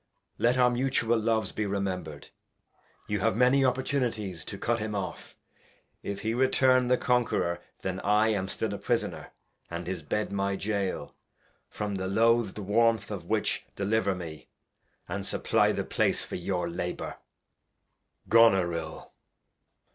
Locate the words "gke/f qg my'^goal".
10.01-11.13